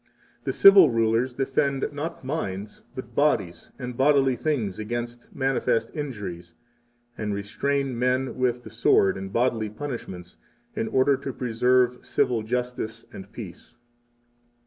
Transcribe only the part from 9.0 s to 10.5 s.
and bodily punishments